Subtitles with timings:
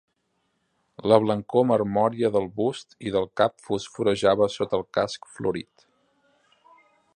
[1.11, 5.89] La blancor marmòria del bust i del cap fosforejava sota el casc florit.